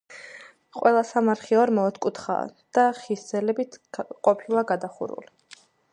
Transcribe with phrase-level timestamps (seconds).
[0.77, 2.47] ყველა სამარხი ორმო ოთკუთხაა
[2.79, 3.79] და ხის ძელებით
[4.29, 5.63] ყოფილა გადახურული.